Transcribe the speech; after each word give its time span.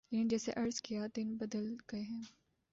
لیکن 0.11 0.27
جیسے 0.27 0.51
عرض 0.55 0.81
کیا 0.81 1.05
دن 1.15 1.35
بدل 1.37 1.75
گئے 1.91 2.01
ہیں۔ 2.01 2.23